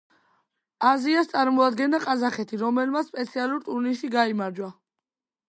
აზიას 0.91 1.29
წარმოადგენდა 1.33 1.99
ყაზახეთი, 2.07 2.59
რომელმაც 2.63 3.13
სპეციალურ 3.13 3.63
ტურნირში 3.69 4.13
გაიმარჯვა. 4.19 4.73